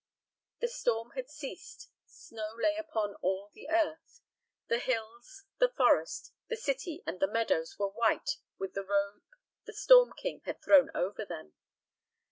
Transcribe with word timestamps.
The 0.61 0.67
storm 0.67 1.11
had 1.11 1.29
ceased. 1.29 1.91
Snow 2.07 2.55
lay 2.57 2.75
upon 2.75 3.13
all 3.21 3.51
the 3.53 3.69
earth. 3.69 4.23
The 4.67 4.79
hills, 4.79 5.43
the 5.59 5.69
forest, 5.69 6.31
the 6.47 6.57
city, 6.57 7.03
and 7.05 7.19
the 7.19 7.31
meadows 7.31 7.77
were 7.77 7.91
white 7.91 8.37
with 8.57 8.73
the 8.73 8.83
robe 8.83 9.21
the 9.65 9.73
storm 9.73 10.11
king 10.17 10.41
had 10.45 10.59
thrown 10.63 10.89
over 10.95 11.23
them. 11.23 11.53